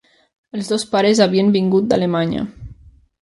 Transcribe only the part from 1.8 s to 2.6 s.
d'Alemanya.